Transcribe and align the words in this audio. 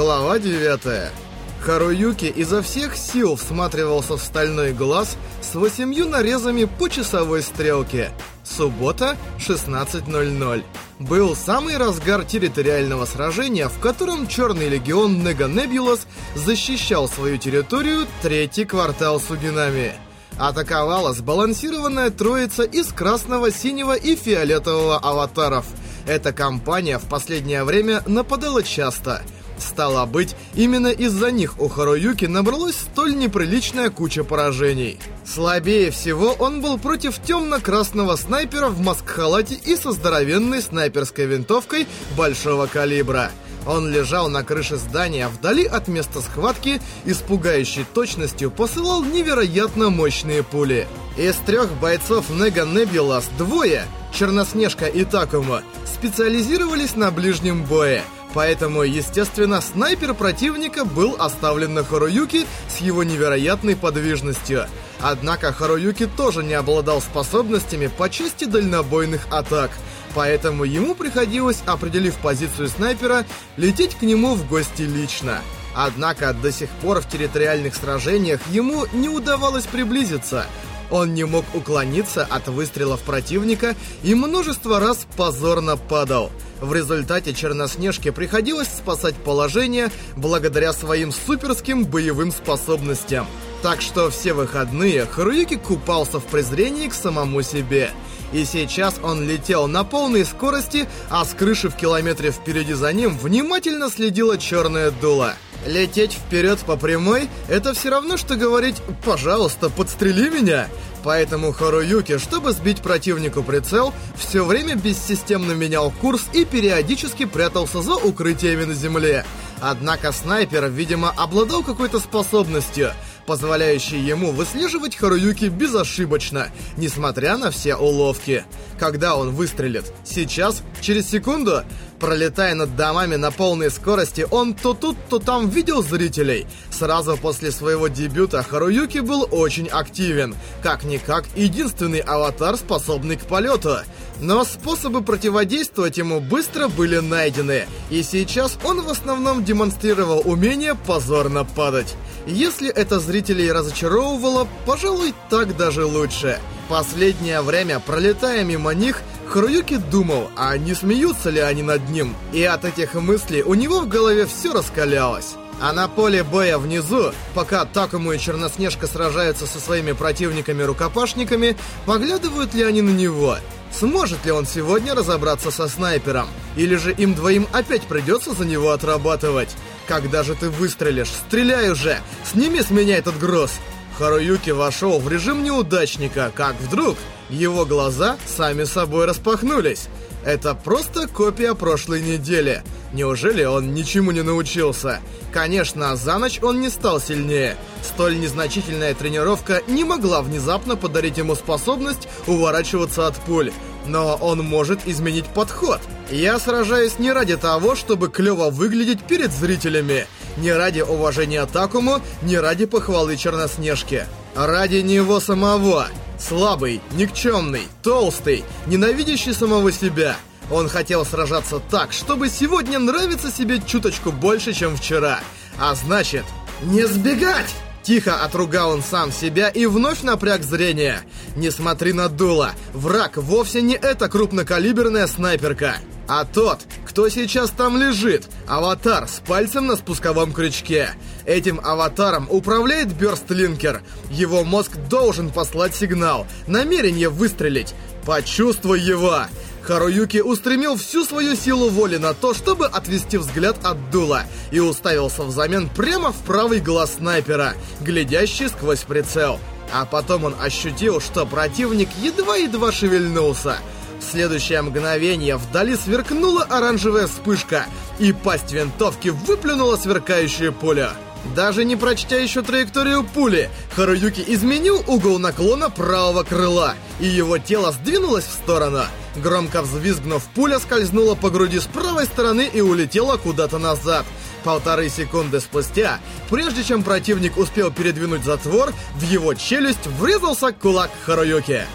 Глава 0.00 0.38
9. 0.38 1.12
Харуюки 1.60 2.24
изо 2.24 2.62
всех 2.62 2.96
сил 2.96 3.36
всматривался 3.36 4.16
в 4.16 4.22
стальной 4.22 4.72
глаз 4.72 5.18
с 5.42 5.54
восемью 5.54 6.08
нарезами 6.08 6.64
по 6.64 6.88
часовой 6.88 7.42
стрелке. 7.42 8.10
Суббота, 8.42 9.18
16.00. 9.38 10.64
Был 11.00 11.36
самый 11.36 11.76
разгар 11.76 12.24
территориального 12.24 13.04
сражения, 13.04 13.68
в 13.68 13.78
котором 13.78 14.26
Черный 14.26 14.70
Легион 14.70 15.22
Нега 15.22 15.48
Небулас 15.48 16.06
защищал 16.34 17.06
свою 17.06 17.36
территорию 17.36 18.06
третий 18.22 18.64
квартал 18.64 19.20
Сугинами. 19.20 19.92
Атаковала 20.38 21.12
сбалансированная 21.12 22.08
троица 22.08 22.62
из 22.62 22.86
красного, 22.86 23.50
синего 23.50 23.94
и 23.94 24.16
фиолетового 24.16 24.96
аватаров. 24.96 25.66
Эта 26.06 26.32
компания 26.32 26.98
в 26.98 27.04
последнее 27.04 27.64
время 27.64 28.02
нападала 28.06 28.62
часто– 28.62 29.20
Стало 29.60 30.06
быть, 30.06 30.34
именно 30.54 30.88
из-за 30.88 31.30
них 31.30 31.60
у 31.60 31.68
Харуюки 31.68 32.24
набралась 32.24 32.76
столь 32.76 33.16
неприличная 33.16 33.90
куча 33.90 34.24
поражений. 34.24 34.98
Слабее 35.24 35.90
всего 35.90 36.32
он 36.38 36.62
был 36.62 36.78
против 36.78 37.22
темно-красного 37.22 38.16
снайпера 38.16 38.68
в 38.68 38.80
маск-халате 38.80 39.54
и 39.54 39.76
со 39.76 39.92
здоровенной 39.92 40.62
снайперской 40.62 41.26
винтовкой 41.26 41.86
большого 42.16 42.66
калибра. 42.66 43.30
Он 43.66 43.90
лежал 43.90 44.30
на 44.30 44.42
крыше 44.42 44.76
здания 44.76 45.28
вдали 45.28 45.66
от 45.66 45.86
места 45.86 46.22
схватки 46.22 46.80
и 47.04 47.12
с 47.12 47.18
пугающей 47.18 47.84
точностью 47.84 48.50
посылал 48.50 49.04
невероятно 49.04 49.90
мощные 49.90 50.42
пули. 50.42 50.88
Из 51.18 51.34
трех 51.36 51.70
бойцов 51.74 52.30
Нега 52.30 52.64
Небулас 52.64 53.28
двое, 53.36 53.84
Черноснежка 54.14 54.86
и 54.86 55.04
Такума, 55.04 55.62
специализировались 55.84 56.96
на 56.96 57.10
ближнем 57.10 57.64
бое– 57.64 58.02
Поэтому, 58.32 58.82
естественно, 58.82 59.60
снайпер 59.60 60.14
противника 60.14 60.84
был 60.84 61.16
оставлен 61.18 61.74
на 61.74 61.84
Харуюки 61.84 62.46
с 62.68 62.78
его 62.78 63.02
невероятной 63.02 63.74
подвижностью. 63.74 64.66
Однако 65.00 65.52
Харуюки 65.52 66.06
тоже 66.06 66.44
не 66.44 66.54
обладал 66.54 67.00
способностями 67.00 67.88
по 67.88 68.08
части 68.08 68.44
дальнобойных 68.44 69.26
атак, 69.30 69.70
поэтому 70.14 70.64
ему 70.64 70.94
приходилось, 70.94 71.62
определив 71.66 72.14
позицию 72.16 72.68
снайпера, 72.68 73.24
лететь 73.56 73.96
к 73.96 74.02
нему 74.02 74.34
в 74.34 74.46
гости 74.48 74.82
лично. 74.82 75.40
Однако 75.74 76.32
до 76.32 76.52
сих 76.52 76.68
пор 76.68 77.00
в 77.00 77.08
территориальных 77.08 77.74
сражениях 77.74 78.40
ему 78.50 78.86
не 78.92 79.08
удавалось 79.08 79.66
приблизиться. 79.66 80.46
Он 80.90 81.14
не 81.14 81.24
мог 81.24 81.44
уклониться 81.54 82.24
от 82.24 82.48
выстрелов 82.48 83.00
противника 83.02 83.76
и 84.02 84.14
множество 84.14 84.80
раз 84.80 85.06
позорно 85.16 85.76
падал. 85.76 86.30
В 86.60 86.74
результате 86.74 87.32
Черноснежке 87.32 88.12
приходилось 88.12 88.68
спасать 88.68 89.14
положение 89.14 89.90
благодаря 90.16 90.72
своим 90.72 91.12
суперским 91.12 91.86
боевым 91.86 92.32
способностям. 92.32 93.26
Так 93.62 93.80
что 93.80 94.10
все 94.10 94.32
выходные 94.32 95.06
Харуюки 95.06 95.56
купался 95.56 96.18
в 96.18 96.24
презрении 96.24 96.88
к 96.88 96.94
самому 96.94 97.42
себе. 97.42 97.90
И 98.32 98.44
сейчас 98.44 98.94
он 99.02 99.26
летел 99.26 99.66
на 99.66 99.84
полной 99.84 100.24
скорости, 100.24 100.88
а 101.08 101.24
с 101.24 101.34
крыши 101.34 101.68
в 101.68 101.76
километре 101.76 102.30
впереди 102.30 102.74
за 102.74 102.92
ним 102.92 103.18
внимательно 103.18 103.90
следила 103.90 104.38
черная 104.38 104.90
дула. 104.90 105.34
Лететь 105.66 106.12
вперед 106.12 106.58
по 106.60 106.76
прямой— 106.76 107.28
это 107.48 107.74
все 107.74 107.90
равно, 107.90 108.16
что 108.16 108.36
говорить 108.36 108.76
«пожалуйста, 109.04 109.68
подстрели 109.68 110.30
меня». 110.30 110.68
Поэтому 111.02 111.52
Харуюки, 111.52 112.18
чтобы 112.18 112.52
сбить 112.52 112.82
противнику 112.82 113.42
прицел, 113.42 113.92
все 114.16 114.44
время 114.44 114.74
бессистемно 114.74 115.52
менял 115.52 115.90
курс 115.90 116.22
и 116.34 116.44
периодически 116.44 117.24
прятался 117.24 117.80
за 117.80 117.94
укрытиями 117.96 118.64
на 118.64 118.74
земле. 118.74 119.24
Однако 119.60 120.12
снайпер, 120.12 120.68
видимо, 120.68 121.10
обладал 121.16 121.62
какой-то 121.62 122.00
способностью, 122.00 122.92
позволяющей 123.26 123.98
ему 123.98 124.32
выслеживать 124.32 124.96
Харуюки 124.96 125.46
безошибочно, 125.46 126.48
несмотря 126.76 127.36
на 127.36 127.50
все 127.50 127.76
уловки. 127.76 128.44
Когда 128.78 129.16
он 129.16 129.30
выстрелит? 129.30 129.92
Сейчас? 130.04 130.62
Через 130.80 131.08
секунду? 131.08 131.64
Пролетая 132.00 132.54
над 132.54 132.76
домами 132.76 133.16
на 133.16 133.30
полной 133.30 133.70
скорости, 133.70 134.26
он 134.30 134.54
то 134.54 134.72
тут, 134.72 134.96
то 135.10 135.18
там 135.18 135.50
видел 135.50 135.82
зрителей. 135.82 136.46
Сразу 136.70 137.18
после 137.18 137.52
своего 137.52 137.88
дебюта 137.88 138.42
Харуюки 138.42 139.00
был 139.00 139.28
очень 139.30 139.68
активен. 139.68 140.34
Как-никак, 140.62 141.26
единственный 141.36 141.98
аватар, 141.98 142.56
способный 142.56 143.16
к 143.16 143.26
полету. 143.26 143.76
Но 144.18 144.44
способы 144.44 145.02
противодействовать 145.02 145.98
ему 145.98 146.20
быстро 146.20 146.68
были 146.68 146.98
найдены. 146.98 147.66
И 147.90 148.02
сейчас 148.02 148.56
он 148.64 148.80
в 148.80 148.88
основном 148.88 149.44
демонстрировал 149.44 150.22
умение 150.24 150.74
позорно 150.74 151.44
падать. 151.44 151.94
Если 152.26 152.70
это 152.70 152.98
зрителей 152.98 153.52
разочаровывало, 153.52 154.48
пожалуй, 154.64 155.14
так 155.28 155.54
даже 155.54 155.84
лучше. 155.84 156.40
Последнее 156.70 157.42
время, 157.42 157.80
пролетая 157.80 158.44
мимо 158.44 158.70
них, 158.70 159.02
Харуюки 159.26 159.76
думал, 159.76 160.30
а 160.36 160.56
не 160.56 160.72
смеются 160.72 161.28
ли 161.28 161.40
они 161.40 161.64
над 161.64 161.88
ним, 161.90 162.14
и 162.32 162.44
от 162.44 162.64
этих 162.64 162.94
мыслей 162.94 163.42
у 163.42 163.54
него 163.54 163.80
в 163.80 163.88
голове 163.88 164.24
все 164.24 164.52
раскалялось. 164.52 165.34
А 165.60 165.72
на 165.72 165.88
поле 165.88 166.22
боя 166.22 166.58
внизу, 166.58 167.10
пока 167.34 167.64
Такому 167.64 168.12
и 168.12 168.20
Черноснежка 168.20 168.86
сражаются 168.86 169.48
со 169.48 169.58
своими 169.58 169.90
противниками-рукопашниками, 169.90 171.56
поглядывают 171.86 172.54
ли 172.54 172.62
они 172.62 172.82
на 172.82 172.90
него? 172.90 173.38
Сможет 173.72 174.24
ли 174.24 174.30
он 174.30 174.46
сегодня 174.46 174.94
разобраться 174.94 175.50
со 175.50 175.66
снайпером? 175.66 176.28
Или 176.54 176.76
же 176.76 176.92
им 176.92 177.14
двоим 177.14 177.48
опять 177.50 177.82
придется 177.82 178.32
за 178.32 178.44
него 178.44 178.70
отрабатывать? 178.70 179.50
Когда 179.88 180.22
же 180.22 180.36
ты 180.36 180.48
выстрелишь? 180.50 181.10
Стреляй 181.10 181.70
уже! 181.70 181.98
Сними 182.24 182.62
с 182.62 182.70
меня 182.70 182.96
этот 182.96 183.18
груз! 183.18 183.50
Харуюки 183.98 184.50
вошел 184.50 184.98
в 184.98 185.08
режим 185.08 185.44
неудачника, 185.44 186.32
как 186.34 186.54
вдруг 186.60 186.96
его 187.28 187.64
глаза 187.64 188.16
сами 188.26 188.64
собой 188.64 189.06
распахнулись. 189.06 189.88
Это 190.24 190.54
просто 190.54 191.06
копия 191.06 191.54
прошлой 191.54 192.02
недели. 192.02 192.62
Неужели 192.92 193.44
он 193.44 193.72
ничему 193.72 194.10
не 194.10 194.22
научился? 194.22 195.00
Конечно, 195.32 195.94
за 195.96 196.18
ночь 196.18 196.40
он 196.42 196.60
не 196.60 196.68
стал 196.68 197.00
сильнее. 197.00 197.56
Столь 197.82 198.18
незначительная 198.18 198.94
тренировка 198.94 199.62
не 199.68 199.84
могла 199.84 200.22
внезапно 200.22 200.76
подарить 200.76 201.18
ему 201.18 201.34
способность 201.34 202.08
уворачиваться 202.26 203.06
от 203.06 203.14
пуль. 203.16 203.52
Но 203.86 204.16
он 204.20 204.44
может 204.44 204.86
изменить 204.86 205.26
подход. 205.26 205.80
Я 206.10 206.38
сражаюсь 206.38 206.98
не 206.98 207.12
ради 207.12 207.36
того, 207.36 207.76
чтобы 207.76 208.08
клево 208.08 208.50
выглядеть 208.50 209.02
перед 209.04 209.32
зрителями. 209.32 210.06
Не 210.36 210.52
ради 210.52 210.80
уважения 210.80 211.46
Такому, 211.46 212.00
не 212.22 212.38
ради 212.38 212.66
похвалы 212.66 213.16
Черноснежки. 213.16 214.06
Ради 214.34 214.76
него 214.76 215.20
самого. 215.20 215.86
Слабый, 216.18 216.82
никчемный, 216.92 217.62
толстый, 217.82 218.44
ненавидящий 218.66 219.32
самого 219.32 219.72
себя. 219.72 220.16
Он 220.50 220.68
хотел 220.68 221.04
сражаться 221.04 221.60
так, 221.70 221.92
чтобы 221.92 222.28
сегодня 222.28 222.78
нравиться 222.78 223.30
себе 223.30 223.60
чуточку 223.64 224.10
больше, 224.10 224.52
чем 224.52 224.76
вчера. 224.76 225.20
А 225.58 225.74
значит, 225.74 226.24
не 226.62 226.86
сбегать! 226.86 227.54
Тихо 227.82 228.22
отругал 228.22 228.72
он 228.72 228.82
сам 228.82 229.10
себя 229.10 229.48
и 229.48 229.64
вновь 229.66 230.02
напряг 230.02 230.42
зрение. 230.42 231.00
Не 231.34 231.50
смотри 231.50 231.92
на 231.92 232.08
дуло. 232.08 232.50
Враг 232.74 233.16
вовсе 233.16 233.62
не 233.62 233.74
эта 233.74 234.08
крупнокалиберная 234.08 235.06
снайперка, 235.06 235.76
а 236.06 236.26
тот, 236.26 236.60
кто 236.86 237.08
сейчас 237.08 237.50
там 237.50 237.78
лежит. 237.78 238.26
Аватар 238.46 239.08
с 239.08 239.20
пальцем 239.26 239.66
на 239.66 239.76
спусковом 239.76 240.32
крючке. 240.32 240.90
Этим 241.24 241.58
аватаром 241.62 242.26
управляет 242.28 242.92
Бёрстлинкер. 242.94 243.82
Его 244.10 244.44
мозг 244.44 244.72
должен 244.90 245.30
послать 245.30 245.74
сигнал. 245.74 246.26
Намерение 246.46 247.08
выстрелить. 247.08 247.74
Почувствуй 248.04 248.80
его. 248.80 249.22
Харуюки 249.62 250.18
устремил 250.18 250.76
всю 250.76 251.04
свою 251.04 251.36
силу 251.36 251.68
воли 251.68 251.96
на 251.96 252.14
то, 252.14 252.34
чтобы 252.34 252.66
отвести 252.66 253.18
взгляд 253.18 253.56
от 253.62 253.90
дула, 253.90 254.22
и 254.50 254.60
уставился 254.60 255.22
взамен 255.22 255.68
прямо 255.68 256.12
в 256.12 256.16
правый 256.18 256.60
глаз 256.60 256.94
снайпера, 256.98 257.54
глядящий 257.80 258.48
сквозь 258.48 258.80
прицел. 258.80 259.38
А 259.72 259.84
потом 259.84 260.24
он 260.24 260.34
ощутил, 260.40 261.00
что 261.00 261.26
противник 261.26 261.88
едва-едва 262.02 262.72
шевельнулся. 262.72 263.58
В 264.00 264.10
следующее 264.10 264.62
мгновение 264.62 265.36
вдали 265.36 265.76
сверкнула 265.76 266.42
оранжевая 266.44 267.06
вспышка, 267.06 267.66
и 267.98 268.12
пасть 268.12 268.50
винтовки 268.50 269.08
выплюнула 269.08 269.76
сверкающее 269.76 270.52
поле. 270.52 270.90
Даже 271.34 271.64
не 271.64 271.76
прочтя 271.76 272.16
еще 272.16 272.42
траекторию 272.42 273.04
пули, 273.04 273.50
Харуюки 273.76 274.24
изменил 274.26 274.82
угол 274.86 275.18
наклона 275.18 275.70
правого 275.70 276.22
крыла, 276.22 276.74
и 276.98 277.06
его 277.06 277.38
тело 277.38 277.72
сдвинулось 277.72 278.24
в 278.24 278.32
сторону. 278.32 278.84
Громко 279.16 279.62
взвизгнув, 279.62 280.22
пуля 280.34 280.58
скользнула 280.58 281.14
по 281.14 281.30
груди 281.30 281.60
с 281.60 281.66
правой 281.66 282.06
стороны 282.06 282.48
и 282.52 282.60
улетела 282.60 283.16
куда-то 283.16 283.58
назад. 283.58 284.06
Полторы 284.44 284.88
секунды 284.88 285.40
спустя, 285.40 286.00
прежде 286.30 286.64
чем 286.64 286.82
противник 286.82 287.36
успел 287.36 287.70
передвинуть 287.70 288.24
затвор, 288.24 288.72
в 288.96 289.02
его 289.02 289.34
челюсть 289.34 289.86
врезался 289.86 290.52
кулак 290.52 290.90
Харуюки. 291.04 291.66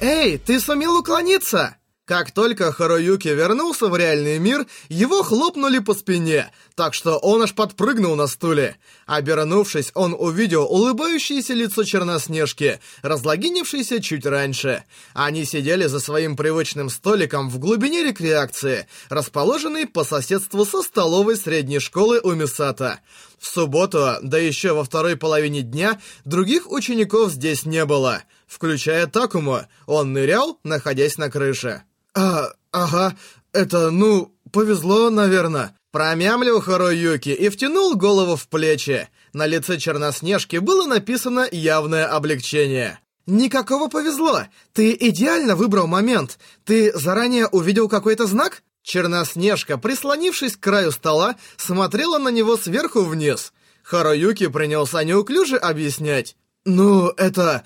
«Эй, 0.00 0.38
ты 0.38 0.60
сумел 0.60 0.98
уклониться?» 0.98 1.76
Как 2.10 2.32
только 2.32 2.72
Харуюки 2.72 3.28
вернулся 3.28 3.86
в 3.86 3.96
реальный 3.96 4.40
мир, 4.40 4.66
его 4.88 5.22
хлопнули 5.22 5.78
по 5.78 5.94
спине, 5.94 6.50
так 6.80 6.94
что 6.94 7.18
он 7.18 7.42
аж 7.42 7.52
подпрыгнул 7.54 8.16
на 8.16 8.26
стуле. 8.26 8.78
Обернувшись, 9.04 9.90
он 9.92 10.16
увидел 10.18 10.64
улыбающееся 10.64 11.52
лицо 11.52 11.84
Черноснежки, 11.84 12.80
разлогинившееся 13.02 14.00
чуть 14.00 14.24
раньше. 14.24 14.84
Они 15.12 15.44
сидели 15.44 15.84
за 15.84 16.00
своим 16.00 16.38
привычным 16.38 16.88
столиком 16.88 17.50
в 17.50 17.58
глубине 17.58 18.02
рекреации, 18.02 18.86
расположенной 19.10 19.86
по 19.86 20.04
соседству 20.04 20.64
со 20.64 20.80
столовой 20.80 21.36
средней 21.36 21.80
школы 21.80 22.18
у 22.22 22.32
Мисата. 22.32 23.00
В 23.38 23.46
субботу, 23.46 24.14
да 24.22 24.38
еще 24.38 24.72
во 24.72 24.82
второй 24.82 25.18
половине 25.18 25.60
дня, 25.60 26.00
других 26.24 26.72
учеников 26.72 27.32
здесь 27.32 27.66
не 27.66 27.84
было, 27.84 28.22
включая 28.46 29.06
Такому. 29.06 29.66
Он 29.84 30.14
нырял, 30.14 30.58
находясь 30.64 31.18
на 31.18 31.30
крыше. 31.30 31.82
«А, 32.14 32.54
ага, 32.72 33.18
это, 33.52 33.90
ну, 33.90 34.34
повезло, 34.50 35.10
наверное». 35.10 35.74
Промямлил 35.92 36.60
Харуюки 36.60 37.30
и 37.30 37.48
втянул 37.48 37.96
голову 37.96 38.36
в 38.36 38.46
плечи. 38.46 39.08
На 39.32 39.46
лице 39.46 39.76
Черноснежки 39.76 40.56
было 40.58 40.86
написано 40.86 41.48
явное 41.50 42.06
облегчение. 42.06 43.00
«Никакого 43.26 43.88
повезло. 43.88 44.42
Ты 44.72 44.96
идеально 44.98 45.56
выбрал 45.56 45.88
момент. 45.88 46.38
Ты 46.64 46.96
заранее 46.96 47.48
увидел 47.48 47.88
какой-то 47.88 48.26
знак?» 48.26 48.62
Черноснежка, 48.82 49.78
прислонившись 49.78 50.56
к 50.56 50.60
краю 50.60 50.90
стола, 50.92 51.36
смотрела 51.56 52.18
на 52.18 52.28
него 52.28 52.56
сверху 52.56 53.02
вниз. 53.02 53.52
Харуюки 53.82 54.46
принялся 54.46 55.02
неуклюже 55.02 55.56
объяснять. 55.56 56.36
«Ну, 56.64 57.08
это... 57.16 57.64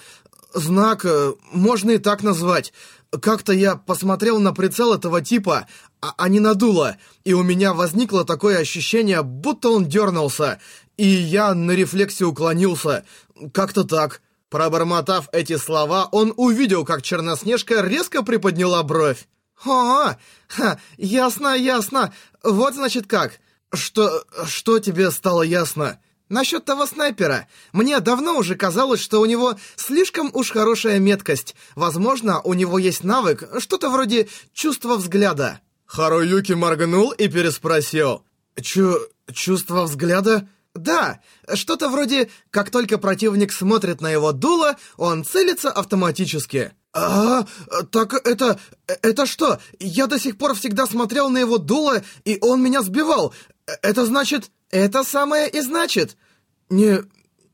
знак... 0.55 1.05
Э, 1.05 1.35
можно 1.53 1.93
и 1.93 1.99
так 1.99 2.23
назвать. 2.23 2.73
Как-то 3.21 3.53
я 3.53 3.77
посмотрел 3.77 4.41
на 4.41 4.53
прицел 4.53 4.95
этого 4.95 5.21
типа, 5.21 5.69
а, 6.01 6.15
а 6.17 6.29
не 6.29 6.41
надуло, 6.41 6.97
и 7.25 7.33
у 7.33 7.43
меня 7.43 7.73
возникло 7.73 8.25
такое 8.25 8.59
ощущение, 8.59 9.23
будто 9.23 9.69
он 9.69 9.87
дернулся, 9.87 10.61
и 10.97 11.07
я 11.07 11.55
на 11.55 11.73
рефлексе 11.73 12.25
уклонился. 12.25 13.05
Как-то 13.53 13.85
так. 13.85 14.21
Пробормотав 14.51 15.29
эти 15.33 15.57
слова, 15.57 16.09
он 16.13 16.33
увидел, 16.37 16.85
как 16.85 17.03
Черноснежка 17.03 17.81
резко 17.81 18.23
приподняла 18.23 18.83
бровь. 18.85 19.27
«О, 19.65 20.15
ха, 20.47 20.79
ясно, 20.97 21.57
ясно. 21.57 22.13
Вот 22.43 22.75
значит 22.75 23.07
как. 23.07 23.41
Что... 23.73 24.25
что 24.47 24.79
тебе 24.79 25.11
стало 25.11 25.43
ясно?» 25.43 25.99
Насчет 26.29 26.65
того 26.65 26.87
снайпера. 26.87 27.49
Мне 27.73 28.01
давно 28.01 28.39
уже 28.39 28.55
казалось, 28.55 29.01
что 29.01 29.21
у 29.21 29.27
него 29.27 29.57
слишком 29.77 30.31
уж 30.33 30.51
хорошая 30.51 30.99
меткость. 30.99 31.55
Возможно, 31.75 32.41
у 32.41 32.55
него 32.55 32.79
есть 32.79 33.05
навык, 33.05 33.45
что-то 33.59 33.91
вроде 33.91 34.29
чувства 34.55 34.97
взгляда. 34.97 35.61
Харуюки 35.85 36.53
моргнул 36.53 37.13
и 37.13 37.29
переспросил. 37.29 38.25
Чу... 38.61 38.99
чувство 39.33 39.83
взгляда? 39.83 40.49
Да, 40.75 41.21
что-то 41.53 41.89
вроде, 41.89 42.31
как 42.51 42.71
только 42.71 42.99
противник 42.99 43.53
смотрит 43.53 44.01
на 44.01 44.11
его 44.11 44.33
дуло, 44.33 44.77
он 44.97 45.25
целится 45.25 45.71
автоматически. 45.71 46.73
А, 46.93 47.47
так 47.93 48.15
это... 48.15 48.59
это 48.87 49.27
что? 49.27 49.61
Я 49.79 50.07
до 50.07 50.19
сих 50.19 50.39
пор 50.39 50.55
всегда 50.55 50.87
смотрел 50.87 51.29
на 51.29 51.39
его 51.39 51.59
дуло, 51.59 52.03
и 52.25 52.39
он 52.41 52.63
меня 52.63 52.83
сбивал. 52.83 53.35
Это 53.83 54.07
значит... 54.07 54.51
Это 54.75 55.05
самое 55.05 55.49
и 55.49 55.61
значит. 55.61 56.17
Не... 56.69 57.05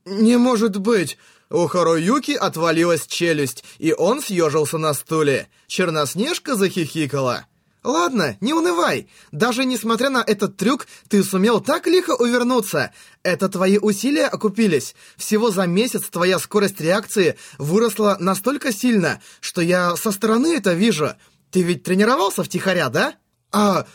не 0.05 0.37
может 0.37 0.77
быть. 0.77 1.19
У 1.51 1.67
Харуюки 1.67 2.31
отвалилась 2.31 3.05
челюсть, 3.05 3.63
и 3.77 3.93
он 3.93 4.23
съежился 4.23 4.79
на 4.79 4.95
стуле. 4.95 5.47
Черноснежка 5.67 6.55
захихикала. 6.55 7.45
«Ладно, 7.83 8.37
не 8.41 8.53
унывай. 8.53 9.07
Даже 9.31 9.65
несмотря 9.65 10.09
на 10.09 10.23
этот 10.25 10.57
трюк, 10.57 10.87
ты 11.09 11.23
сумел 11.23 11.61
так 11.61 11.85
лихо 11.85 12.15
увернуться. 12.15 12.91
Это 13.21 13.49
твои 13.49 13.77
усилия 13.77 14.25
окупились. 14.25 14.95
Всего 15.15 15.51
за 15.51 15.67
месяц 15.67 16.09
твоя 16.09 16.39
скорость 16.39 16.81
реакции 16.81 17.37
выросла 17.59 18.17
настолько 18.19 18.73
сильно, 18.73 19.21
что 19.41 19.61
я 19.61 19.95
со 19.95 20.11
стороны 20.11 20.55
это 20.55 20.73
вижу. 20.73 21.13
Ты 21.51 21.61
ведь 21.61 21.83
тренировался 21.83 22.43
втихаря, 22.43 22.89
да?» 22.89 23.13
«А, 23.51 23.85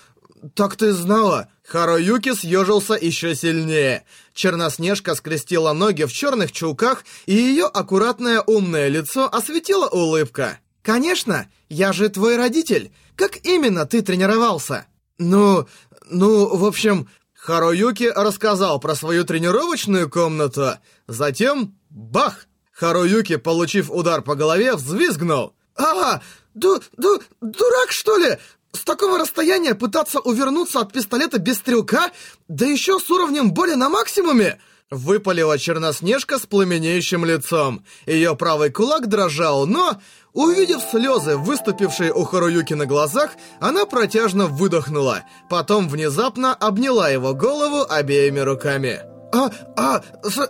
так 0.54 0.76
ты 0.76 0.92
знала!» 0.92 1.48
Харуюки 1.66 2.32
съежился 2.32 2.94
еще 2.94 3.34
сильнее. 3.34 4.04
Черноснежка 4.34 5.14
скрестила 5.16 5.72
ноги 5.72 6.04
в 6.04 6.12
черных 6.12 6.52
чулках, 6.52 7.04
и 7.26 7.34
ее 7.34 7.64
аккуратное 7.64 8.40
умное 8.40 8.88
лицо 8.88 9.28
осветила 9.30 9.88
улыбка. 9.88 10.60
«Конечно, 10.82 11.48
я 11.68 11.92
же 11.92 12.08
твой 12.08 12.36
родитель. 12.36 12.92
Как 13.16 13.44
именно 13.44 13.84
ты 13.84 14.02
тренировался?» 14.02 14.86
«Ну, 15.18 15.66
ну, 16.08 16.56
в 16.56 16.64
общем...» 16.64 17.08
Харуюки 17.34 18.12
рассказал 18.14 18.80
про 18.80 18.96
свою 18.96 19.24
тренировочную 19.24 20.10
комнату. 20.10 20.78
Затем... 21.06 21.76
Бах! 21.90 22.46
Харуюки, 22.72 23.36
получив 23.36 23.90
удар 23.90 24.20
по 24.22 24.34
голове, 24.34 24.74
взвизгнул. 24.74 25.54
«А, 25.76 26.20
ду, 26.54 26.80
ду, 26.96 27.20
дурак, 27.40 27.90
что 27.90 28.16
ли? 28.16 28.38
С 28.72 28.84
такого 28.84 29.18
расстояния 29.18 29.74
пытаться 29.74 30.20
увернуться 30.20 30.80
от 30.80 30.92
пистолета 30.92 31.38
без 31.38 31.56
стрелка, 31.56 32.10
да 32.48 32.66
еще 32.66 32.98
с 32.98 33.10
уровнем 33.10 33.52
боли 33.52 33.74
на 33.74 33.88
максимуме!» 33.88 34.58
Выпалила 34.90 35.58
Черноснежка 35.58 36.38
с 36.38 36.46
пламенеющим 36.46 37.24
лицом. 37.24 37.84
Ее 38.06 38.36
правый 38.36 38.70
кулак 38.70 39.08
дрожал, 39.08 39.66
но, 39.66 40.00
увидев 40.32 40.80
слезы, 40.80 41.36
выступившие 41.36 42.12
у 42.12 42.22
Харуюки 42.22 42.74
на 42.74 42.86
глазах, 42.86 43.32
она 43.58 43.84
протяжно 43.84 44.46
выдохнула. 44.46 45.24
Потом 45.50 45.88
внезапно 45.88 46.54
обняла 46.54 47.08
его 47.08 47.34
голову 47.34 47.84
обеими 47.88 48.38
руками. 48.38 49.00
«А, 49.32 49.50
а, 49.76 50.02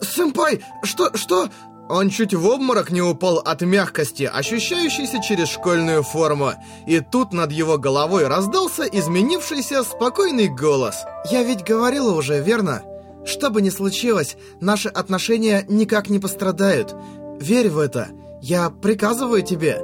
сэмпай, 0.03 0.63
что, 0.85 1.17
что?» 1.17 1.49
Он 1.89 2.11
чуть 2.11 2.35
в 2.35 2.47
обморок 2.47 2.91
не 2.91 3.01
упал 3.01 3.39
от 3.39 3.63
мягкости, 3.63 4.25
ощущающейся 4.25 5.23
через 5.23 5.49
школьную 5.49 6.03
форму. 6.03 6.53
И 6.87 7.01
тут 7.01 7.33
над 7.33 7.53
его 7.53 7.79
головой 7.79 8.27
раздался 8.27 8.85
изменившийся 8.85 9.85
спокойный 9.85 10.49
голос. 10.49 10.97
«Я 11.31 11.45
ведь 11.45 11.65
говорила 11.65 12.13
уже, 12.13 12.41
верно? 12.41 12.83
Что 13.25 13.51
бы 13.51 13.63
ни 13.63 13.71
случилось, 13.71 14.37
наши 14.61 14.89
отношения 14.89 15.65
никак 15.69 16.09
не 16.09 16.19
пострадают. 16.19 16.95
Верь 17.41 17.71
в 17.71 17.79
это. 17.79 18.09
Я 18.43 18.71
приказываю 18.71 19.43
тебе». 19.43 19.81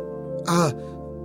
«А, 0.46 0.72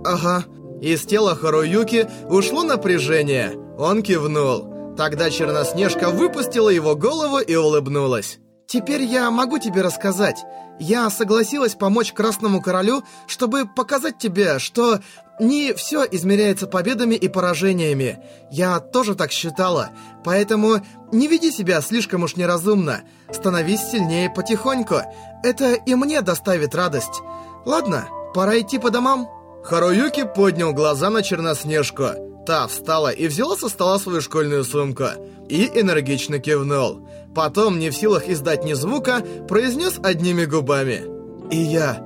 ага». 0.04 0.44
Из 0.80 1.04
тела 1.04 1.34
Харуюки 1.34 2.06
ушло 2.28 2.62
напряжение. 2.62 3.58
Он 3.76 4.00
кивнул. 4.00 4.94
Тогда 4.96 5.28
Черноснежка 5.28 6.10
выпустила 6.10 6.68
его 6.68 6.94
голову 6.94 7.38
и 7.38 7.56
улыбнулась. 7.56 8.38
«Теперь 8.68 9.02
я 9.02 9.30
могу 9.30 9.58
тебе 9.58 9.80
рассказать. 9.80 10.44
Я 10.78 11.08
согласилась 11.08 11.74
помочь 11.74 12.12
Красному 12.12 12.60
Королю, 12.60 13.02
чтобы 13.26 13.66
показать 13.66 14.18
тебе, 14.18 14.58
что 14.58 15.00
не 15.40 15.72
все 15.72 16.04
измеряется 16.04 16.66
победами 16.66 17.14
и 17.14 17.28
поражениями. 17.28 18.22
Я 18.50 18.78
тоже 18.80 19.14
так 19.14 19.32
считала. 19.32 19.88
Поэтому 20.22 20.82
не 21.12 21.28
веди 21.28 21.50
себя 21.50 21.80
слишком 21.80 22.24
уж 22.24 22.36
неразумно. 22.36 23.00
Становись 23.32 23.80
сильнее 23.80 24.28
потихоньку. 24.28 24.96
Это 25.42 25.72
и 25.72 25.94
мне 25.94 26.20
доставит 26.20 26.74
радость. 26.74 27.22
Ладно, 27.64 28.06
пора 28.34 28.60
идти 28.60 28.78
по 28.78 28.90
домам». 28.90 29.28
Харуюки 29.64 30.24
поднял 30.24 30.74
глаза 30.74 31.08
на 31.08 31.22
Черноснежку. 31.22 32.37
Та 32.48 32.66
встала 32.66 33.10
и 33.10 33.28
взяла 33.28 33.58
со 33.58 33.68
стола 33.68 33.98
свою 33.98 34.22
школьную 34.22 34.64
сумку. 34.64 35.04
И 35.50 35.70
энергично 35.74 36.38
кивнул. 36.38 37.06
Потом, 37.34 37.78
не 37.78 37.90
в 37.90 37.94
силах 37.94 38.26
издать 38.26 38.64
ни 38.64 38.72
звука, 38.72 39.22
произнес 39.46 40.00
одними 40.02 40.46
губами. 40.46 41.04
«И 41.50 41.58
я, 41.58 42.02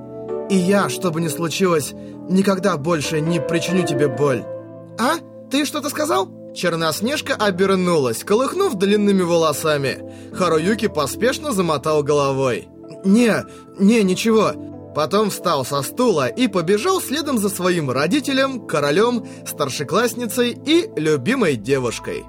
и 0.49 0.55
я, 0.57 0.89
что 0.89 1.11
бы 1.11 1.21
ни 1.21 1.29
случилось, 1.29 1.93
никогда 2.29 2.75
больше 2.75 3.21
не 3.21 3.39
причиню 3.39 3.87
тебе 3.87 4.09
боль». 4.09 4.43
«А? 4.99 5.15
Ты 5.49 5.63
что-то 5.63 5.87
сказал?» 5.87 6.27
Черноснежка 6.53 7.35
обернулась, 7.35 8.25
колыхнув 8.25 8.75
длинными 8.75 9.21
волосами. 9.21 10.03
Харуюки 10.33 10.87
поспешно 10.87 11.53
замотал 11.53 12.03
головой. 12.03 12.67
«Не, 13.05 13.45
не, 13.79 14.03
ничего». 14.03 14.72
Потом 14.95 15.29
встал 15.29 15.65
со 15.65 15.81
стула 15.81 16.27
и 16.27 16.47
побежал 16.47 17.01
следом 17.01 17.37
за 17.37 17.49
своим 17.49 17.89
родителем, 17.89 18.67
королем, 18.67 19.25
старшеклассницей 19.45 20.57
и 20.65 20.89
любимой 20.95 21.55
девушкой. 21.55 22.25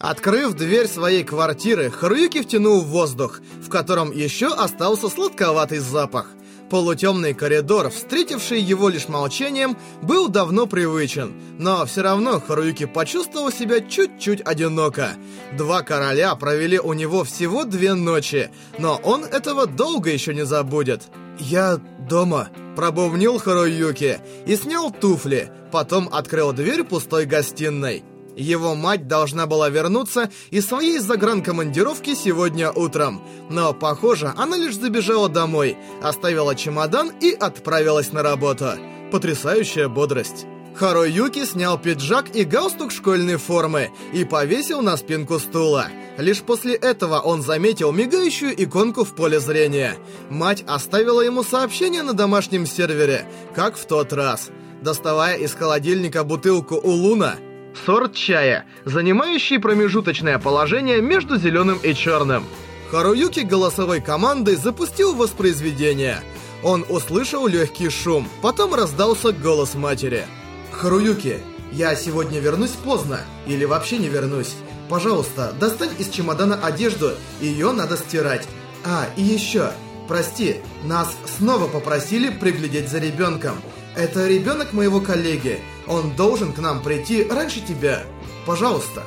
Открыв 0.00 0.54
дверь 0.54 0.86
своей 0.86 1.24
квартиры, 1.24 1.90
Харуюки 1.90 2.42
втянул 2.42 2.82
воздух, 2.82 3.40
в 3.62 3.70
котором 3.70 4.10
еще 4.10 4.48
остался 4.48 5.08
сладковатый 5.08 5.78
запах. 5.78 6.26
Полутемный 6.74 7.34
коридор, 7.34 7.88
встретивший 7.88 8.60
его 8.60 8.88
лишь 8.88 9.06
молчанием, 9.06 9.76
был 10.02 10.26
давно 10.26 10.66
привычен, 10.66 11.32
но 11.56 11.86
все 11.86 12.02
равно 12.02 12.40
Харуюки 12.40 12.84
почувствовал 12.84 13.52
себя 13.52 13.80
чуть-чуть 13.80 14.42
одиноко. 14.44 15.10
Два 15.56 15.82
короля 15.82 16.34
провели 16.34 16.80
у 16.80 16.92
него 16.92 17.22
всего 17.22 17.62
две 17.62 17.94
ночи, 17.94 18.50
но 18.76 19.00
он 19.04 19.24
этого 19.24 19.68
долго 19.68 20.10
еще 20.10 20.34
не 20.34 20.44
забудет. 20.44 21.02
Я 21.38 21.80
дома. 22.10 22.48
Пробовнил 22.74 23.38
Харуюки 23.38 24.18
и 24.44 24.56
снял 24.56 24.90
туфли, 24.90 25.52
потом 25.70 26.08
открыл 26.10 26.52
дверь 26.52 26.82
пустой 26.82 27.24
гостиной. 27.24 28.02
Его 28.36 28.74
мать 28.74 29.06
должна 29.06 29.46
была 29.46 29.68
вернуться 29.68 30.30
из 30.50 30.66
своей 30.66 30.98
загранкомандировки 30.98 32.14
сегодня 32.14 32.70
утром, 32.72 33.22
но, 33.48 33.72
похоже, 33.72 34.32
она 34.36 34.56
лишь 34.56 34.76
забежала 34.76 35.28
домой, 35.28 35.76
оставила 36.02 36.54
чемодан 36.54 37.12
и 37.20 37.30
отправилась 37.32 38.12
на 38.12 38.22
работу. 38.22 38.72
Потрясающая 39.12 39.88
бодрость. 39.88 40.46
Харуюки 40.74 41.44
снял 41.44 41.78
пиджак 41.78 42.34
и 42.34 42.42
галстук 42.42 42.90
школьной 42.90 43.36
формы 43.36 43.90
и 44.12 44.24
повесил 44.24 44.82
на 44.82 44.96
спинку 44.96 45.38
стула. 45.38 45.86
Лишь 46.18 46.42
после 46.42 46.74
этого 46.74 47.20
он 47.20 47.42
заметил 47.42 47.92
мигающую 47.92 48.52
иконку 48.60 49.04
в 49.04 49.14
поле 49.14 49.38
зрения. 49.38 49.96
Мать 50.30 50.64
оставила 50.66 51.20
ему 51.20 51.44
сообщение 51.44 52.02
на 52.02 52.12
домашнем 52.12 52.66
сервере, 52.66 53.26
как 53.54 53.76
в 53.76 53.86
тот 53.86 54.12
раз. 54.12 54.50
Доставая 54.82 55.36
из 55.36 55.54
холодильника 55.54 56.24
бутылку 56.24 56.74
Улуна, 56.74 57.36
сорт 57.84 58.14
чая, 58.14 58.64
занимающий 58.84 59.58
промежуточное 59.58 60.38
положение 60.38 61.00
между 61.00 61.36
зеленым 61.36 61.78
и 61.82 61.94
черным. 61.94 62.44
Харуюки 62.90 63.40
голосовой 63.40 64.00
командой 64.00 64.56
запустил 64.56 65.14
воспроизведение. 65.14 66.20
Он 66.62 66.84
услышал 66.88 67.46
легкий 67.46 67.90
шум, 67.90 68.28
потом 68.40 68.74
раздался 68.74 69.32
голос 69.32 69.74
матери. 69.74 70.24
«Харуюки, 70.72 71.38
я 71.72 71.94
сегодня 71.94 72.40
вернусь 72.40 72.70
поздно, 72.70 73.20
или 73.46 73.64
вообще 73.64 73.98
не 73.98 74.08
вернусь. 74.08 74.54
Пожалуйста, 74.88 75.52
достань 75.58 75.90
из 75.98 76.08
чемодана 76.08 76.56
одежду, 76.56 77.12
ее 77.40 77.72
надо 77.72 77.96
стирать. 77.96 78.46
А, 78.84 79.06
и 79.16 79.22
еще, 79.22 79.72
прости, 80.08 80.56
нас 80.84 81.16
снова 81.36 81.66
попросили 81.68 82.28
приглядеть 82.30 82.88
за 82.88 82.98
ребенком. 82.98 83.56
Это 83.96 84.26
ребенок 84.26 84.72
моего 84.72 85.00
коллеги, 85.00 85.60
он 85.86 86.16
должен 86.16 86.52
к 86.52 86.58
нам 86.58 86.82
прийти 86.82 87.24
раньше 87.24 87.60
тебя. 87.60 88.02
Пожалуйста». 88.46 89.02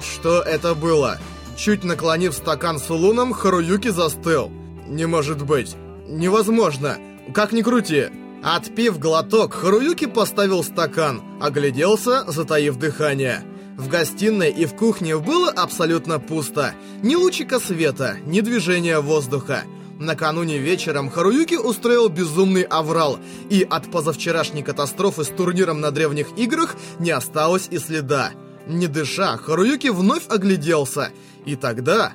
Что 0.00 0.40
это 0.40 0.74
было? 0.74 1.18
Чуть 1.56 1.84
наклонив 1.84 2.34
стакан 2.34 2.78
с 2.78 2.90
улуном, 2.90 3.32
Харуюки 3.32 3.88
застыл. 3.88 4.50
«Не 4.86 5.06
может 5.06 5.42
быть. 5.42 5.74
Невозможно. 6.06 6.98
Как 7.32 7.52
ни 7.52 7.62
крути». 7.62 8.06
Отпив 8.42 8.98
глоток, 8.98 9.54
Харуюки 9.54 10.06
поставил 10.06 10.62
стакан, 10.62 11.22
огляделся, 11.40 12.24
затаив 12.30 12.76
дыхание. 12.76 13.42
В 13.76 13.88
гостиной 13.88 14.50
и 14.50 14.66
в 14.66 14.74
кухне 14.74 15.16
было 15.16 15.50
абсолютно 15.50 16.20
пусто. 16.20 16.74
Ни 17.02 17.14
лучика 17.14 17.58
света, 17.58 18.18
ни 18.24 18.40
движения 18.40 19.00
воздуха. 19.00 19.64
Накануне 19.98 20.58
вечером 20.58 21.10
Харуюки 21.10 21.54
устроил 21.54 22.08
безумный 22.08 22.62
аврал, 22.62 23.18
и 23.48 23.66
от 23.68 23.90
позавчерашней 23.90 24.62
катастрофы 24.62 25.24
с 25.24 25.28
турниром 25.28 25.80
на 25.80 25.90
древних 25.90 26.36
играх 26.36 26.76
не 26.98 27.10
осталось 27.10 27.68
и 27.70 27.78
следа. 27.78 28.32
Не 28.66 28.88
дыша, 28.88 29.36
Харуюки 29.36 29.88
вновь 29.88 30.28
огляделся, 30.28 31.10
и 31.46 31.56
тогда 31.56 32.12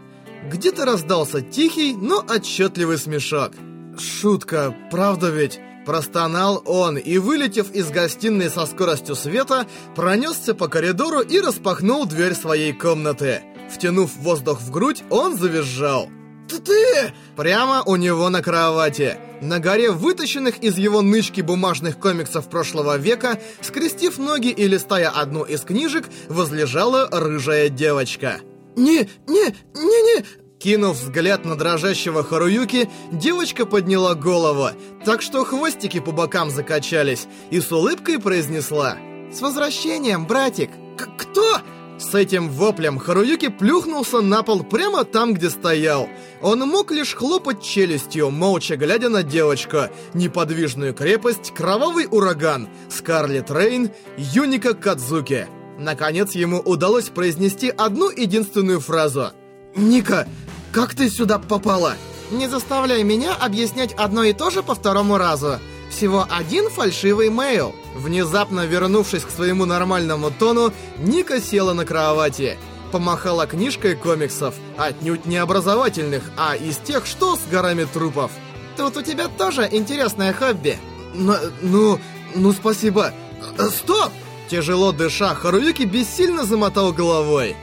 где-то 0.49 0.85
раздался 0.85 1.41
тихий, 1.41 1.95
но 1.95 2.23
отчетливый 2.27 2.97
смешок. 2.97 3.53
«Шутка, 3.97 4.75
правда 4.91 5.29
ведь?» 5.29 5.59
Простонал 5.85 6.61
он 6.65 6.97
и, 6.97 7.17
вылетев 7.17 7.71
из 7.71 7.89
гостиной 7.89 8.51
со 8.51 8.67
скоростью 8.67 9.15
света, 9.15 9.65
пронесся 9.95 10.53
по 10.53 10.67
коридору 10.67 11.21
и 11.21 11.39
распахнул 11.39 12.05
дверь 12.05 12.35
своей 12.35 12.71
комнаты. 12.71 13.41
Втянув 13.73 14.15
воздух 14.17 14.61
в 14.61 14.69
грудь, 14.69 15.03
он 15.09 15.35
завизжал. 15.35 16.07
«Ты 16.51 16.59
ты!» 16.59 17.13
Прямо 17.37 17.81
у 17.85 17.95
него 17.95 18.29
на 18.29 18.41
кровати. 18.41 19.17
На 19.41 19.59
горе 19.59 19.91
вытащенных 19.91 20.59
из 20.59 20.77
его 20.77 21.01
нычки 21.01 21.39
бумажных 21.41 21.97
комиксов 21.97 22.49
прошлого 22.49 22.97
века, 22.97 23.39
скрестив 23.61 24.17
ноги 24.17 24.49
и 24.49 24.67
листая 24.67 25.09
одну 25.09 25.43
из 25.43 25.61
книжек, 25.61 26.09
возлежала 26.27 27.07
рыжая 27.09 27.69
девочка. 27.69 28.41
«Не, 28.75 29.09
не, 29.27 29.55
не, 29.73 30.17
не, 30.17 30.25
Кинув 30.59 30.97
взгляд 30.97 31.45
на 31.45 31.55
дрожащего 31.55 32.23
Харуюки, 32.23 32.89
девочка 33.11 33.65
подняла 33.65 34.13
голову, 34.13 34.69
так 35.05 35.21
что 35.21 35.43
хвостики 35.43 35.99
по 35.99 36.11
бокам 36.11 36.51
закачались, 36.51 37.27
и 37.49 37.59
с 37.59 37.71
улыбкой 37.71 38.19
произнесла 38.19 38.97
«С 39.33 39.41
возвращением, 39.41 40.27
братик!» 40.27 40.69
К 40.97 41.07
«Кто?» 41.17 41.61
С 42.01 42.15
этим 42.15 42.49
воплем 42.49 42.97
Харуюки 42.97 43.49
плюхнулся 43.49 44.21
на 44.21 44.41
пол 44.41 44.63
прямо 44.63 45.05
там, 45.05 45.35
где 45.35 45.51
стоял. 45.51 46.09
Он 46.41 46.59
мог 46.61 46.91
лишь 46.91 47.13
хлопать 47.13 47.61
челюстью, 47.61 48.31
молча 48.31 48.75
глядя 48.75 49.07
на 49.07 49.21
девочку, 49.21 49.83
неподвижную 50.15 50.95
крепость, 50.95 51.53
кровавый 51.55 52.07
ураган, 52.09 52.69
Скарлет 52.89 53.51
Рейн, 53.51 53.91
Юника 54.17 54.73
Кадзуки. 54.73 55.47
Наконец 55.77 56.33
ему 56.33 56.59
удалось 56.59 57.09
произнести 57.09 57.69
одну 57.69 58.09
единственную 58.09 58.79
фразу. 58.79 59.31
«Ника, 59.75 60.27
как 60.71 60.95
ты 60.95 61.07
сюда 61.07 61.37
попала? 61.37 61.93
Не 62.31 62.47
заставляй 62.47 63.03
меня 63.03 63.35
объяснять 63.35 63.93
одно 63.93 64.23
и 64.23 64.33
то 64.33 64.49
же 64.49 64.63
по 64.63 64.73
второму 64.73 65.17
разу. 65.17 65.59
Всего 65.91 66.25
один 66.29 66.69
фальшивый 66.69 67.29
мейл. 67.29 67.75
Внезапно 67.95 68.65
вернувшись 68.65 69.23
к 69.23 69.29
своему 69.29 69.65
нормальному 69.65 70.31
тону, 70.31 70.73
Ника 70.99 71.41
села 71.41 71.73
на 71.73 71.85
кровати. 71.85 72.57
Помахала 72.91 73.47
книжкой 73.47 73.95
комиксов, 73.95 74.55
отнюдь 74.77 75.25
не 75.25 75.37
образовательных, 75.37 76.23
а 76.37 76.55
из 76.55 76.77
тех, 76.77 77.05
что 77.05 77.35
с 77.35 77.41
горами 77.49 77.85
трупов. 77.85 78.31
Тут 78.77 78.97
у 78.97 79.01
тебя 79.01 79.27
тоже 79.27 79.67
интересное 79.71 80.33
хобби. 80.33 80.77
Ну, 81.13 81.35
ну, 81.61 81.99
ну 82.35 82.51
спасибо. 82.53 83.13
Э, 83.57 83.69
стоп! 83.69 84.11
Тяжело 84.49 84.91
дыша, 84.91 85.33
Харуюки 85.33 85.83
бессильно 85.83 86.43
замотал 86.43 86.91
головой. 86.91 87.55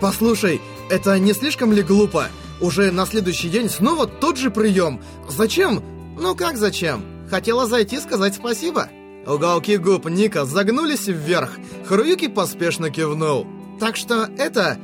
Послушай, 0.00 0.60
это 0.90 1.18
не 1.18 1.32
слишком 1.32 1.72
ли 1.72 1.82
глупо? 1.82 2.28
Уже 2.60 2.92
на 2.92 3.06
следующий 3.06 3.48
день 3.48 3.68
снова 3.68 4.06
тот 4.06 4.36
же 4.36 4.50
прием. 4.50 5.02
Зачем? 5.28 5.82
Ну 6.18 6.34
как 6.34 6.56
зачем? 6.56 7.04
Хотела 7.28 7.66
зайти 7.66 7.98
сказать 7.98 8.34
спасибо. 8.34 8.88
Уголки 9.26 9.76
губ 9.76 10.06
Ника 10.08 10.44
загнулись 10.44 11.08
вверх. 11.08 11.50
Харуюки 11.88 12.28
поспешно 12.28 12.90
кивнул. 12.90 13.46
Так 13.80 13.96
что 13.96 14.30
это 14.38 14.78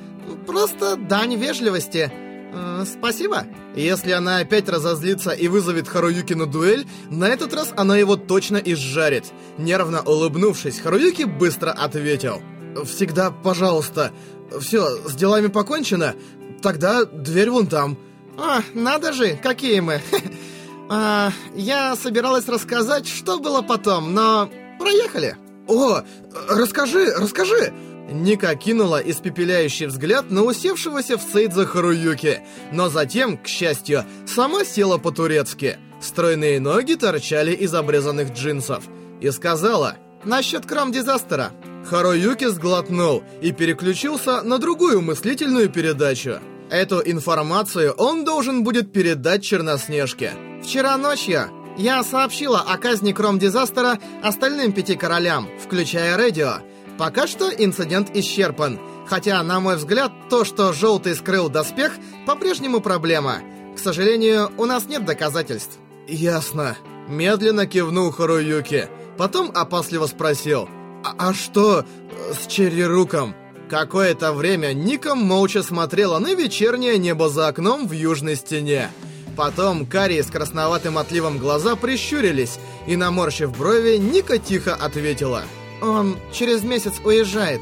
просто 0.47 0.97
дань 0.97 1.37
вежливости. 1.37 2.11
Э, 2.53 2.85
спасибо. 2.85 3.47
Если 3.77 4.11
она 4.11 4.39
опять 4.39 4.69
разозлится 4.69 5.31
и 5.31 5.49
вызовет 5.49 5.89
Харуюки 5.89 6.35
на 6.35 6.47
дуэль, 6.47 6.87
на 7.09 7.29
этот 7.29 7.55
раз 7.55 7.73
она 7.77 7.97
его 7.97 8.17
точно 8.17 8.57
изжарит. 8.57 9.27
Нервно 9.59 10.03
улыбнувшись, 10.03 10.81
Харуюки 10.81 11.23
быстро 11.23 11.71
ответил. 11.71 12.43
«Всегда 12.85 13.31
пожалуйста. 13.31 14.13
Все, 14.61 15.09
с 15.09 15.15
делами 15.15 15.47
покончено. 15.47 16.15
Тогда 16.63 17.05
дверь 17.05 17.51
вон 17.51 17.67
там. 17.69 17.97
А, 18.37 18.63
надо 18.75 19.13
же, 19.13 19.39
какие 19.43 19.81
мы. 19.81 20.01
а, 20.95 21.33
я 21.55 21.97
собиралась 21.97 22.49
рассказать, 22.49 23.09
что 23.09 23.39
было 23.39 23.63
потом, 23.63 24.13
но 24.13 24.51
проехали. 24.79 25.37
О, 25.67 26.03
расскажи, 26.51 27.15
расскажи. 27.17 27.73
Ника 28.11 28.55
кинула 28.57 28.99
испепеляющий 28.99 29.87
взгляд 29.87 30.31
на 30.31 30.43
усевшегося 30.43 31.17
в 31.17 31.23
Сейдзе 31.23 31.65
Харуюки, 31.65 32.43
но 32.73 32.91
затем, 32.91 33.39
к 33.39 33.47
счастью, 33.47 34.05
сама 34.27 34.67
села 34.67 34.99
по-турецки. 34.99 35.79
Стройные 36.03 36.61
ноги 36.61 36.95
торчали 36.95 37.53
из 37.53 37.73
обрезанных 37.75 38.33
джинсов. 38.33 38.85
И 39.23 39.31
сказала, 39.31 39.97
«Насчет 40.25 40.67
крам-дизастера». 40.67 41.53
Харуюки 41.89 42.49
сглотнул 42.49 43.23
и 43.41 43.53
переключился 43.53 44.43
на 44.43 44.59
другую 44.59 45.01
мыслительную 45.01 45.71
передачу. 45.71 46.41
Эту 46.71 47.01
информацию 47.01 47.93
он 47.93 48.27
должен 48.27 48.63
будет 48.63 48.93
передать 48.93 49.43
Черноснежке. 49.43 50.33
Вчера 50.63 50.97
ночью 50.97 51.51
я 51.77 52.05
сообщила 52.05 52.61
о 52.61 52.79
казни 52.79 53.13
Кром-дизастера 53.13 53.99
остальным 54.23 54.73
пяти 54.73 54.95
королям, 54.95 55.49
включая 55.63 56.17
радио. 56.17 56.59
Пока 56.99 57.27
что 57.27 57.51
инцидент 57.51 58.15
исчерпан. 58.15 58.79
Хотя, 59.07 59.43
на 59.43 59.59
мой 59.59 59.77
взгляд, 59.77 60.13
то, 60.31 60.45
что 60.45 60.73
Желтый 60.73 61.17
скрыл 61.17 61.49
доспех, 61.49 61.93
по-прежнему 62.27 62.81
проблема. 62.81 63.39
К 63.75 63.79
сожалению, 63.79 64.53
у 64.57 64.67
нас 64.67 64.87
нет 64.87 65.05
доказательств. 65.05 65.79
Ясно. 66.07 66.77
Медленно 67.09 67.67
кивнул 67.67 68.13
Харуюки. 68.13 68.89
Потом 69.19 69.51
опасливо 69.53 70.07
спросил. 70.07 70.69
А, 71.05 71.15
а 71.19 71.35
что 71.35 71.85
с 72.33 72.47
Черри 72.47 72.85
Руком? 72.85 73.35
Какое-то 73.69 74.33
время 74.33 74.73
Ника 74.73 75.15
молча 75.15 75.63
смотрела 75.63 76.19
на 76.19 76.35
вечернее 76.35 76.99
небо 76.99 77.29
за 77.29 77.49
окном 77.49 77.89
в 77.89 77.93
южной 77.93 78.37
стене. 78.37 78.91
Потом 79.37 79.87
карие 79.87 80.23
с 80.23 80.27
красноватым 80.27 80.99
отливом 80.99 81.39
глаза 81.39 81.77
прищурились, 81.77 82.59
и, 82.87 82.97
наморщив 82.97 83.57
брови, 83.57 83.97
Ника 83.97 84.39
тихо 84.39 84.75
ответила. 84.75 85.43
«Он 85.81 86.17
через 86.33 86.63
месяц 86.63 86.95
уезжает. 87.05 87.61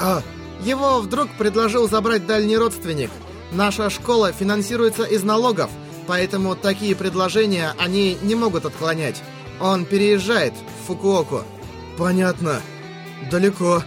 А, 0.00 0.22
его 0.62 1.00
вдруг 1.00 1.28
предложил 1.38 1.88
забрать 1.88 2.26
дальний 2.26 2.56
родственник. 2.56 3.10
Наша 3.52 3.90
школа 3.90 4.32
финансируется 4.32 5.04
из 5.04 5.22
налогов, 5.22 5.70
Поэтому 6.06 6.56
такие 6.56 6.96
предложения 6.96 7.74
они 7.78 8.16
не 8.22 8.34
могут 8.34 8.64
отклонять. 8.64 9.22
Он 9.60 9.84
переезжает 9.84 10.52
в 10.54 10.86
Фукуоку. 10.86 11.42
Понятно. 11.96 12.60
Далеко. 13.30 13.82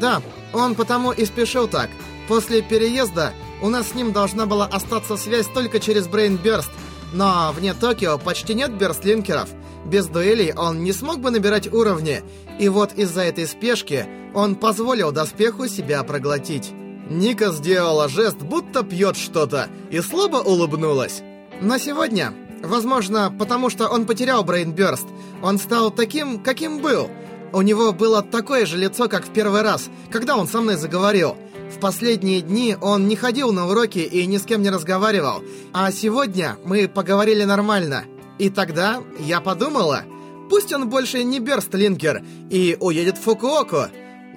Да, 0.00 0.22
он 0.52 0.74
потому 0.74 1.12
и 1.12 1.24
спешил 1.24 1.68
так. 1.68 1.90
После 2.28 2.62
переезда 2.62 3.32
у 3.64 3.70
нас 3.70 3.88
с 3.88 3.94
ним 3.94 4.12
должна 4.12 4.44
была 4.44 4.66
остаться 4.66 5.16
связь 5.16 5.46
только 5.46 5.80
через 5.80 6.06
Burst, 6.06 6.68
но 7.14 7.50
вне 7.56 7.72
Токио 7.72 8.18
почти 8.18 8.54
нет 8.54 8.76
берстлинкеров. 8.76 9.48
Без 9.86 10.06
дуэлей 10.06 10.52
он 10.52 10.84
не 10.84 10.92
смог 10.92 11.20
бы 11.20 11.30
набирать 11.30 11.72
уровни, 11.72 12.22
и 12.60 12.68
вот 12.68 12.92
из-за 12.92 13.22
этой 13.22 13.46
спешки 13.46 14.06
он 14.34 14.56
позволил 14.56 15.12
доспеху 15.12 15.66
себя 15.66 16.02
проглотить. 16.02 16.72
Ника 17.08 17.52
сделала 17.52 18.06
жест, 18.06 18.36
будто 18.36 18.82
пьет 18.82 19.16
что-то, 19.16 19.68
и 19.90 20.00
слабо 20.00 20.36
улыбнулась. 20.36 21.22
На 21.62 21.78
сегодня, 21.78 22.34
возможно, 22.62 23.34
потому 23.38 23.70
что 23.70 23.88
он 23.88 24.04
потерял 24.04 24.44
Брейнбёрст, 24.44 25.06
он 25.42 25.58
стал 25.58 25.90
таким, 25.90 26.38
каким 26.38 26.80
был. 26.80 27.08
У 27.54 27.62
него 27.62 27.92
было 27.92 28.20
такое 28.20 28.66
же 28.66 28.76
лицо, 28.76 29.08
как 29.08 29.24
в 29.24 29.30
первый 29.30 29.62
раз, 29.62 29.88
когда 30.10 30.36
он 30.36 30.48
со 30.48 30.60
мной 30.60 30.76
заговорил. 30.76 31.38
В 31.70 31.80
последние 31.80 32.40
дни 32.40 32.76
он 32.80 33.08
не 33.08 33.16
ходил 33.16 33.52
на 33.52 33.68
уроки 33.68 33.98
и 33.98 34.26
ни 34.26 34.36
с 34.36 34.44
кем 34.44 34.62
не 34.62 34.70
разговаривал. 34.70 35.42
А 35.72 35.90
сегодня 35.92 36.56
мы 36.64 36.88
поговорили 36.88 37.44
нормально. 37.44 38.04
И 38.38 38.50
тогда 38.50 39.02
я 39.18 39.40
подумала, 39.40 40.04
пусть 40.50 40.72
он 40.72 40.88
больше 40.88 41.22
не 41.24 41.40
Бёрстлинкер 41.40 42.22
и 42.50 42.76
уедет 42.80 43.18
в 43.18 43.22
Фукуоку. 43.22 43.86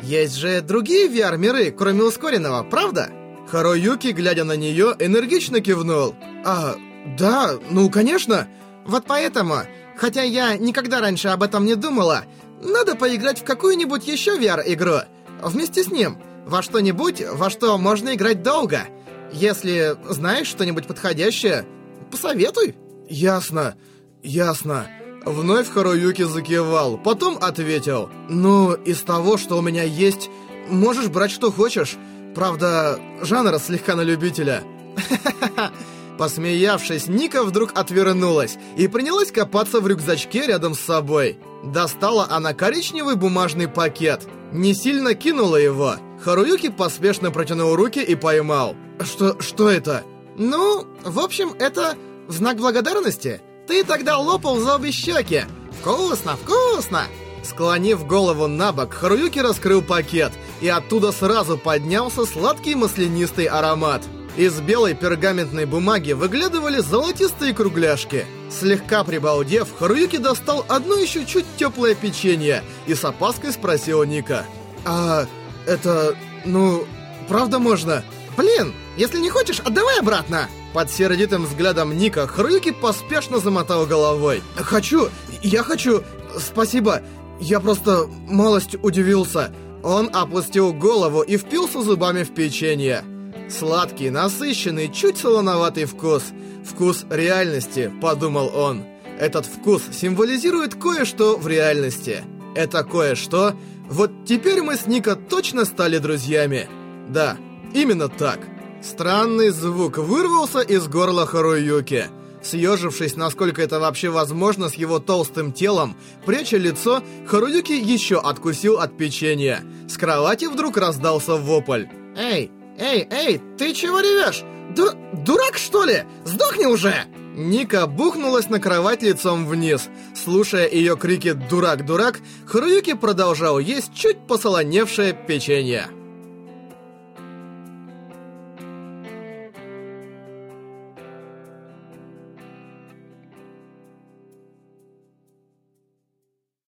Есть 0.03 0.35
же 0.35 0.61
другие 0.61 1.07
VR-миры, 1.07 1.71
кроме 1.71 2.03
ускоренного, 2.03 2.63
правда? 2.63 3.09
Харуюки, 3.49 4.07
глядя 4.07 4.43
на 4.43 4.55
нее, 4.55 4.95
энергично 4.99 5.61
кивнул. 5.61 6.15
А, 6.45 6.75
да, 7.17 7.53
ну 7.71 7.89
конечно. 7.89 8.47
Вот 8.85 9.05
поэтому, 9.07 9.59
хотя 9.95 10.21
я 10.23 10.55
никогда 10.57 11.01
раньше 11.01 11.29
об 11.29 11.43
этом 11.43 11.65
не 11.65 11.75
думала, 11.75 12.25
надо 12.61 12.95
поиграть 12.95 13.39
в 13.39 13.43
какую-нибудь 13.43 14.07
еще 14.07 14.37
VR-игру. 14.37 14.99
Вместе 15.41 15.83
с 15.83 15.91
ним. 15.91 16.17
Во 16.47 16.61
что-нибудь, 16.61 17.21
во 17.33 17.49
что 17.49 17.77
можно 17.77 18.15
играть 18.15 18.41
долго. 18.41 18.87
Если 19.33 19.97
знаешь 20.07 20.47
что-нибудь 20.47 20.87
подходящее, 20.87 21.65
посоветуй. 22.09 22.75
Ясно, 23.09 23.75
ясно. 24.23 24.87
Вновь 25.25 25.69
Харуюки 25.69 26.23
закивал, 26.23 26.97
потом 26.97 27.37
ответил. 27.41 28.09
«Ну, 28.29 28.73
из 28.73 29.01
того, 29.01 29.35
что 29.35 29.57
у 29.57 29.61
меня 29.61 29.83
есть, 29.83 30.29
можешь 30.69 31.09
брать 31.09 31.31
что 31.31 31.51
хочешь. 31.51 31.97
Правда, 32.33 32.97
жанр 33.21 33.59
слегка 33.59 33.95
на 33.95 34.01
любителя». 34.01 34.63
Посмеявшись, 36.17 37.07
Ника 37.07 37.43
вдруг 37.43 37.77
отвернулась 37.77 38.57
и 38.77 38.87
принялась 38.87 39.33
копаться 39.33 39.81
в 39.81 39.87
рюкзачке 39.87 40.47
рядом 40.47 40.75
с 40.75 40.79
собой. 40.79 41.39
Достала 41.63 42.25
она 42.29 42.53
коричневый 42.53 43.15
бумажный 43.15 43.67
пакет. 43.67 44.25
Не 44.53 44.73
сильно 44.73 45.13
кинула 45.13 45.57
его. 45.57 45.97
Харуюки 46.23 46.69
поспешно 46.69 47.31
протянул 47.31 47.75
руки 47.75 47.99
и 47.99 48.15
поймал. 48.15 48.75
Что, 49.01 49.39
что 49.41 49.69
это? 49.69 50.03
Ну, 50.37 50.87
в 51.03 51.19
общем, 51.19 51.53
это 51.59 51.95
в 52.27 52.33
знак 52.33 52.57
благодарности. 52.57 53.41
Ты 53.67 53.83
тогда 53.83 54.17
лопал 54.17 54.59
за 54.59 54.75
обе 54.75 54.91
щеки. 54.91 55.43
Вкусно, 55.79 56.35
вкусно! 56.37 57.03
Склонив 57.43 58.05
голову 58.05 58.47
на 58.47 58.71
бок, 58.71 58.93
Харуюки 58.93 59.39
раскрыл 59.39 59.81
пакет, 59.81 60.33
и 60.59 60.67
оттуда 60.67 61.11
сразу 61.11 61.57
поднялся 61.57 62.25
сладкий 62.25 62.75
маслянистый 62.75 63.45
аромат. 63.45 64.01
Из 64.35 64.59
белой 64.59 64.93
пергаментной 64.93 65.65
бумаги 65.65 66.11
выглядывали 66.11 66.79
золотистые 66.79 67.53
кругляшки. 67.53 68.25
Слегка 68.51 69.03
прибалдев, 69.03 69.67
Харуюки 69.79 70.17
достал 70.17 70.65
одно 70.67 70.95
еще 70.95 71.25
чуть 71.25 71.45
теплое 71.57 71.95
печенье 71.95 72.63
и 72.85 72.93
с 72.93 73.03
опаской 73.05 73.51
спросил 73.51 74.03
Ника. 74.03 74.45
«А 74.85 75.25
это... 75.67 76.15
ну... 76.45 76.85
правда 77.27 77.59
можно?» 77.59 78.03
«Блин, 78.37 78.73
если 78.97 79.19
не 79.19 79.29
хочешь, 79.29 79.59
отдавай 79.59 79.99
обратно!» 79.99 80.47
Под 80.73 80.91
сердитым 80.91 81.45
взглядом 81.45 81.97
Ника 81.97 82.27
Харуюки 82.27 82.71
поспешно 82.71 83.39
замотал 83.39 83.85
головой. 83.87 84.43
«Хочу! 84.55 85.09
Я 85.41 85.63
хочу! 85.63 86.03
Спасибо! 86.37 87.01
Я 87.39 87.59
просто 87.59 88.07
малость 88.27 88.75
удивился!» 88.83 89.51
Он 89.83 90.09
опустил 90.13 90.73
голову 90.73 91.21
и 91.21 91.37
впился 91.37 91.81
зубами 91.81 92.23
в 92.23 92.33
печенье. 92.33 93.03
Сладкий, 93.49 94.09
насыщенный, 94.09 94.91
чуть 94.91 95.17
солоноватый 95.17 95.85
вкус. 95.85 96.23
Вкус 96.65 97.05
реальности, 97.09 97.91
подумал 98.01 98.51
он. 98.53 98.83
Этот 99.19 99.45
вкус 99.45 99.83
символизирует 99.91 100.75
кое-что 100.75 101.37
в 101.37 101.47
реальности. 101.47 102.23
Это 102.55 102.83
кое-что... 102.83 103.55
Вот 103.89 104.11
теперь 104.25 104.61
мы 104.61 104.75
с 104.75 104.85
Ника 104.87 105.15
точно 105.15 105.65
стали 105.65 105.97
друзьями. 105.97 106.69
Да, 107.09 107.37
именно 107.73 108.09
так. 108.09 108.39
Странный 108.83 109.49
звук 109.49 109.97
вырвался 109.97 110.59
из 110.59 110.87
горла 110.87 111.25
Харуюки. 111.25 112.05
Съежившись, 112.43 113.15
насколько 113.15 113.61
это 113.61 113.79
вообще 113.79 114.09
возможно 114.09 114.69
с 114.69 114.75
его 114.75 114.99
толстым 114.99 115.51
телом, 115.51 115.97
пряча 116.25 116.57
лицо, 116.57 117.01
Харуюки 117.27 117.73
еще 117.73 118.19
откусил 118.19 118.79
от 118.79 118.97
печенья. 118.97 119.63
С 119.89 119.97
кровати 119.97 120.45
вдруг 120.45 120.77
раздался 120.77 121.35
вопль. 121.35 121.85
«Эй, 122.15 122.51
«Эй, 122.79 123.07
эй, 123.09 123.41
ты 123.57 123.73
чего 123.73 123.99
ревешь? 123.99 124.43
Ду 124.75 124.91
дурак, 125.25 125.57
что 125.57 125.83
ли? 125.83 126.03
Сдохни 126.25 126.65
уже!» 126.65 127.05
Ника 127.37 127.85
бухнулась 127.85 128.49
на 128.49 128.59
кровать 128.59 129.03
лицом 129.03 129.45
вниз. 129.45 129.89
Слушая 130.15 130.67
ее 130.67 130.97
крики 130.97 131.33
«Дурак, 131.33 131.85
дурак», 131.85 132.19
Харуюки 132.47 132.95
продолжал 132.95 133.59
есть 133.59 133.93
чуть 133.93 134.25
посолоневшее 134.25 135.13
печенье. 135.13 135.87